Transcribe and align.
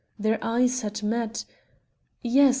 Their 0.17 0.39
eyes 0.43 0.81
had 0.81 1.03
met.... 1.03 1.45
Yes! 2.23 2.49